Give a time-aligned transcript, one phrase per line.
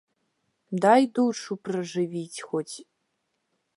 [0.85, 2.75] Дай душу пражывіць хоць.